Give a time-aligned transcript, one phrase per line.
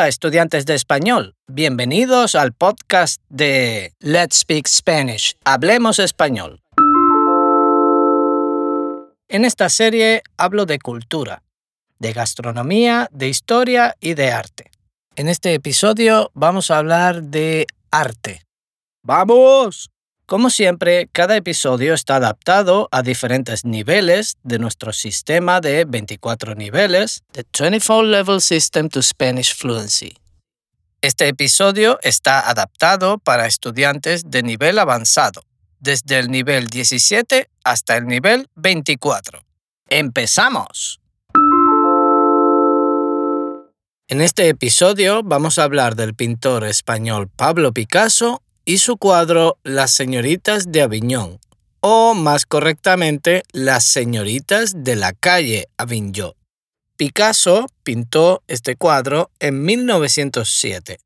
[0.00, 6.62] Hola estudiantes de español, bienvenidos al podcast de Let's Speak Spanish, Hablemos Español.
[9.28, 11.42] En esta serie hablo de cultura,
[11.98, 14.70] de gastronomía, de historia y de arte.
[15.16, 18.40] En este episodio vamos a hablar de arte.
[19.02, 19.90] ¡Vamos!
[20.30, 27.24] Como siempre, cada episodio está adaptado a diferentes niveles de nuestro sistema de 24 niveles,
[27.32, 30.14] The 24 Level System to Spanish Fluency.
[31.02, 35.42] Este episodio está adaptado para estudiantes de nivel avanzado,
[35.80, 39.42] desde el nivel 17 hasta el nivel 24.
[39.88, 41.00] ¡Empezamos!
[44.06, 49.90] En este episodio vamos a hablar del pintor español Pablo Picasso y su cuadro Las
[49.90, 51.38] señoritas de Aviñón,
[51.80, 56.32] o más correctamente, Las señoritas de la calle Avignon.
[56.96, 60.98] Picasso pintó este cuadro en 1907.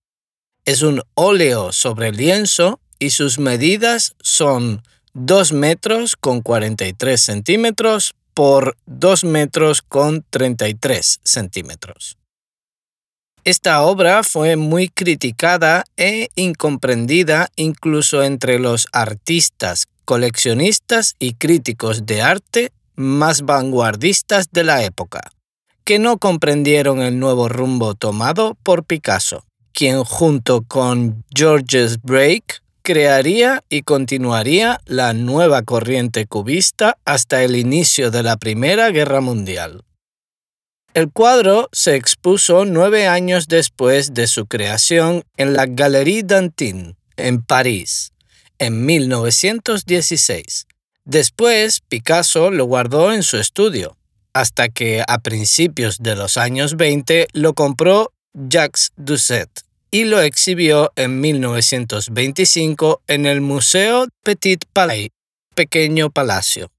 [0.64, 8.76] Es un óleo sobre lienzo y sus medidas son 2 metros con 43 centímetros por
[8.86, 12.18] 2 metros con 33 centímetros.
[13.44, 22.22] Esta obra fue muy criticada e incomprendida incluso entre los artistas, coleccionistas y críticos de
[22.22, 25.20] arte más vanguardistas de la época,
[25.84, 33.62] que no comprendieron el nuevo rumbo tomado por Picasso, quien junto con Georges Brake crearía
[33.68, 39.84] y continuaría la nueva corriente cubista hasta el inicio de la Primera Guerra Mundial.
[40.94, 47.42] El cuadro se expuso nueve años después de su creación en la Galerie d'Antin, en
[47.42, 48.12] París,
[48.60, 50.68] en 1916.
[51.04, 53.96] Después, Picasso lo guardó en su estudio,
[54.34, 59.50] hasta que a principios de los años 20 lo compró Jacques Doucet
[59.90, 65.08] y lo exhibió en 1925 en el Museo Petit Palais,
[65.56, 66.70] Pequeño Palacio.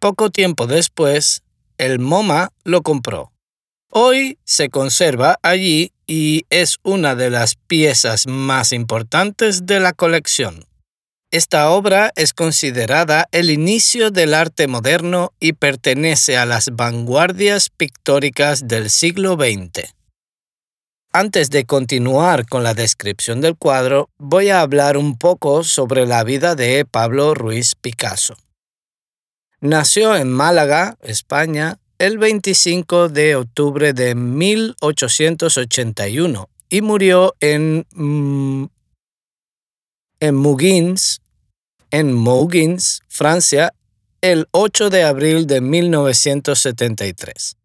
[0.00, 1.42] Poco tiempo después,
[1.78, 3.32] el MoMA lo compró.
[3.90, 10.64] Hoy se conserva allí y es una de las piezas más importantes de la colección.
[11.30, 18.68] Esta obra es considerada el inicio del arte moderno y pertenece a las vanguardias pictóricas
[18.68, 19.92] del siglo XX.
[21.12, 26.22] Antes de continuar con la descripción del cuadro, voy a hablar un poco sobre la
[26.24, 28.36] vida de Pablo Ruiz Picasso.
[29.60, 38.66] Nació en Málaga, España, el 25 de octubre de 1881 y murió en, mm,
[40.20, 41.22] en Mougins,
[41.90, 43.72] en Mougins, Francia,
[44.20, 47.56] el 8 de abril de 1973.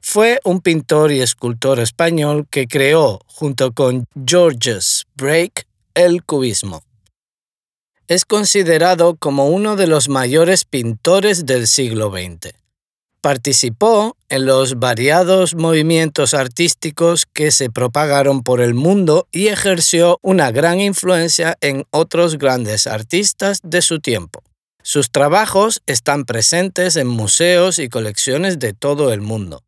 [0.00, 6.82] Fue un pintor y escultor español que creó, junto con Georges Brake, el cubismo.
[8.08, 12.61] Es considerado como uno de los mayores pintores del siglo XX.
[13.22, 20.50] Participó en los variados movimientos artísticos que se propagaron por el mundo y ejerció una
[20.50, 24.42] gran influencia en otros grandes artistas de su tiempo.
[24.82, 29.62] Sus trabajos están presentes en museos y colecciones de todo el mundo.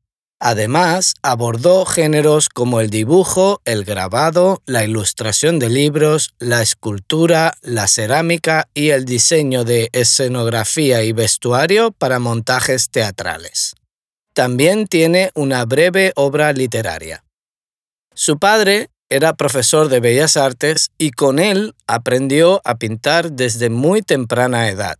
[0.47, 7.89] Además, abordó géneros como el dibujo, el grabado, la ilustración de libros, la escultura, la
[7.89, 13.75] cerámica y el diseño de escenografía y vestuario para montajes teatrales.
[14.35, 17.25] También tiene una breve obra literaria.
[18.15, 24.03] Su padre era profesor de bellas artes y con él aprendió a pintar desde muy
[24.03, 24.99] temprana edad.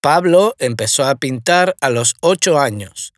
[0.00, 3.14] Pablo empezó a pintar a los ocho años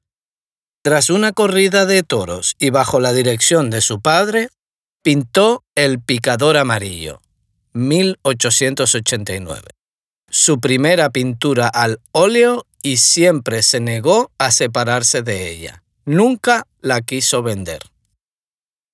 [0.86, 4.50] tras una corrida de toros y bajo la dirección de su padre,
[5.02, 7.20] pintó El Picador Amarillo,
[7.72, 9.62] 1889.
[10.30, 15.82] Su primera pintura al óleo y siempre se negó a separarse de ella.
[16.04, 17.82] Nunca la quiso vender.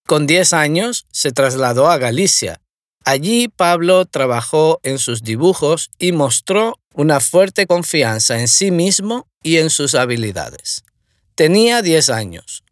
[0.07, 2.63] Con 10 años se trasladó a Galicia.
[3.05, 9.59] Allí Pablo trabajó en sus dibujos y mostró una fuerte confianza en sí mismo y
[9.59, 10.85] en sus habilidades.
[11.35, 12.63] Tenía 10 años.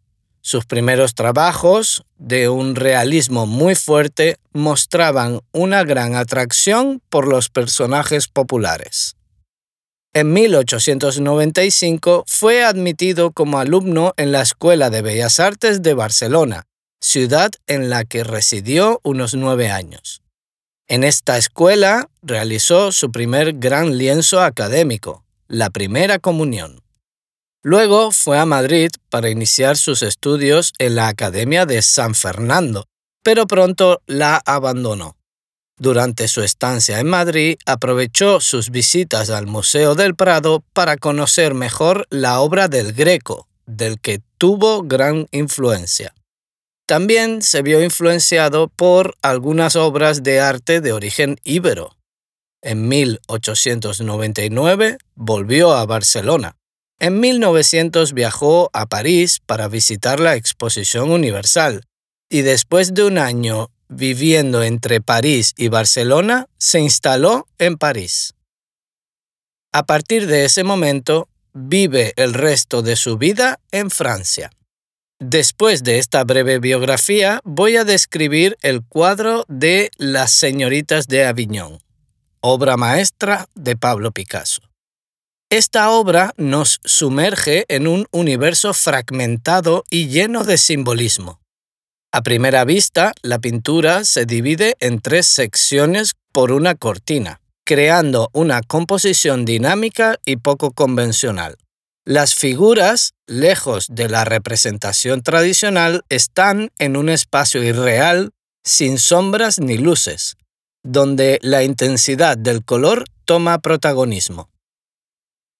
[0.41, 8.27] Sus primeros trabajos, de un realismo muy fuerte, mostraban una gran atracción por los personajes
[8.27, 9.15] populares.
[10.13, 16.63] En 1895 fue admitido como alumno en la Escuela de Bellas Artes de Barcelona,
[16.99, 20.21] ciudad en la que residió unos nueve años.
[20.87, 26.81] En esta escuela realizó su primer gran lienzo académico, la Primera Comunión.
[27.63, 32.87] Luego fue a Madrid para iniciar sus estudios en la Academia de San Fernando,
[33.23, 35.15] pero pronto la abandonó.
[35.77, 42.07] Durante su estancia en Madrid aprovechó sus visitas al Museo del Prado para conocer mejor
[42.09, 46.15] la obra del Greco, del que tuvo gran influencia.
[46.87, 51.95] También se vio influenciado por algunas obras de arte de origen íbero.
[52.63, 56.55] En 1899 volvió a Barcelona.
[57.01, 61.81] En 1900 viajó a París para visitar la Exposición Universal
[62.29, 68.35] y después de un año viviendo entre París y Barcelona, se instaló en París.
[69.73, 74.51] A partir de ese momento, vive el resto de su vida en Francia.
[75.19, 81.79] Después de esta breve biografía, voy a describir el cuadro de Las señoritas de Aviñón,
[82.41, 84.70] obra maestra de Pablo Picasso.
[85.51, 91.41] Esta obra nos sumerge en un universo fragmentado y lleno de simbolismo.
[92.13, 98.61] A primera vista, la pintura se divide en tres secciones por una cortina, creando una
[98.61, 101.57] composición dinámica y poco convencional.
[102.05, 108.31] Las figuras, lejos de la representación tradicional, están en un espacio irreal,
[108.63, 110.37] sin sombras ni luces,
[110.81, 114.50] donde la intensidad del color toma protagonismo.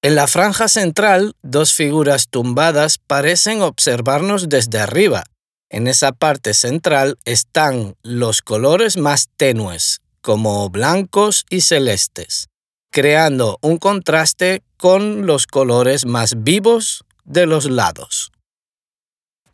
[0.03, 5.23] En la franja central, dos figuras tumbadas parecen observarnos desde arriba,
[5.69, 12.49] en esa parte central están los colores más tenues, como blancos y celestes,
[12.91, 18.31] creando un contraste con los colores más vivos de los lados.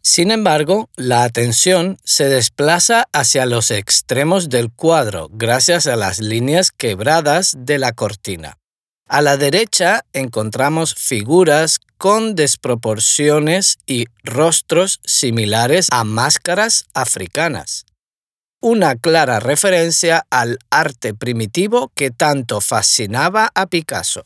[0.01, 6.71] Sin embargo, la atención se desplaza hacia los extremos del cuadro gracias a las líneas
[6.71, 8.57] quebradas de la cortina.
[9.09, 17.85] A la derecha encontramos figuras con desproporciones y rostros similares a máscaras africanas.
[18.61, 24.25] Una clara referencia al arte primitivo que tanto fascinaba a Picasso.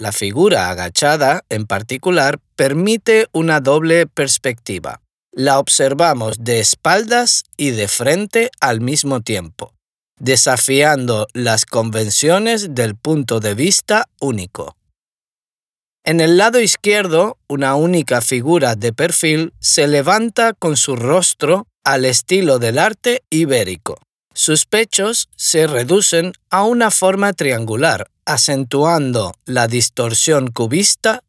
[0.00, 5.00] La figura agachada, en particular, permite una doble perspectiva.
[5.30, 9.77] La observamos de espaldas y de frente al mismo tiempo
[10.18, 14.76] desafiando las convenciones del punto de vista único.
[16.04, 22.04] En el lado izquierdo, una única figura de perfil se levanta con su rostro al
[22.04, 23.98] estilo del arte ibérico.
[24.34, 31.24] Sus pechos se reducen a una forma triangular, acentuando la distorsión cubista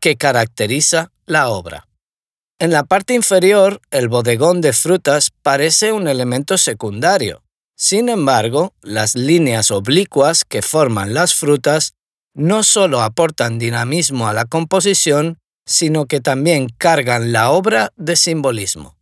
[0.00, 1.86] que caracteriza la obra.
[2.58, 7.43] En la parte inferior, el bodegón de frutas parece un elemento secundario,
[7.84, 11.92] sin embargo, las líneas oblicuas que forman las frutas
[12.32, 15.36] no solo aportan dinamismo a la composición,
[15.66, 18.96] sino que también cargan la obra de simbolismo.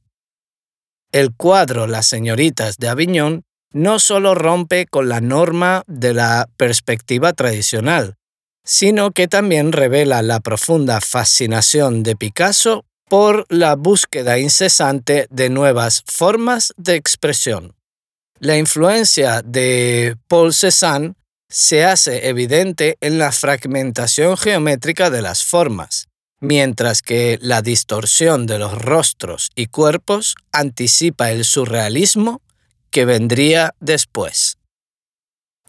[1.13, 7.35] El cuadro Las señoritas de Aviñón no solo rompe con la norma de la perspectiva
[7.35, 8.17] tradicional,
[8.65, 16.03] sino que también revela la profunda fascinación de Picasso por la búsqueda incesante de nuevas
[16.05, 17.77] formas de expresión.
[18.45, 21.15] La influencia de Paul Cézanne
[21.49, 26.09] se hace evidente en la fragmentación geométrica de las formas,
[26.41, 32.43] mientras que la distorsión de los rostros y cuerpos anticipa el surrealismo
[32.91, 34.59] que vendría después.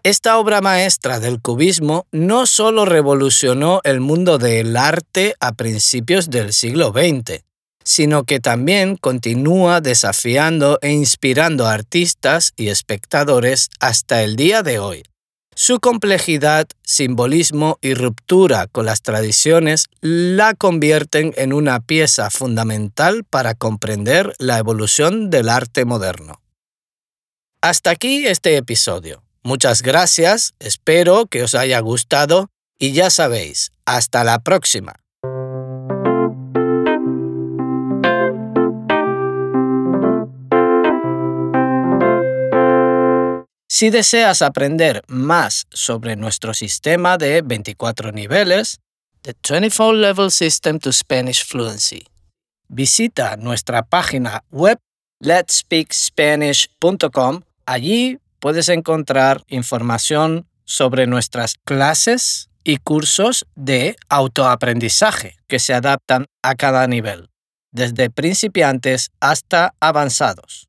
[0.01, 6.51] Esta obra maestra del cubismo no solo revolucionó el mundo del arte a principios del
[6.53, 7.43] siglo XX,
[7.83, 14.79] sino que también continúa desafiando e inspirando a artistas y espectadores hasta el día de
[14.79, 15.03] hoy.
[15.55, 23.53] Su complejidad, simbolismo y ruptura con las tradiciones la convierten en una pieza fundamental para
[23.53, 26.41] comprender la evolución del arte moderno.
[27.61, 29.23] Hasta aquí este episodio.
[29.43, 32.49] Muchas gracias, espero que os haya gustado
[32.79, 35.02] y ya sabéis, hasta la próxima.
[43.75, 48.82] Si deseas aprender más sobre nuestro sistema de 24 niveles,
[49.24, 52.06] The 24 Level System to Spanish Fluency,
[52.68, 54.77] visita nuestra página web
[55.22, 57.42] letspeakspanish.com.
[57.65, 66.53] Allí puedes encontrar información sobre nuestras clases y cursos de autoaprendizaje que se adaptan a
[66.53, 67.32] cada nivel,
[67.72, 70.68] desde principiantes hasta avanzados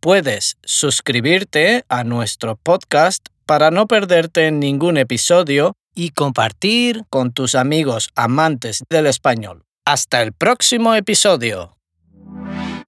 [0.00, 8.10] puedes suscribirte a nuestro podcast para no perderte ningún episodio y compartir con tus amigos
[8.14, 9.64] amantes del español.
[9.84, 11.76] Hasta el próximo episodio.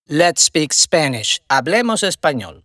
[0.07, 1.41] Let's speak Spanish.
[1.49, 2.65] Hablemos español.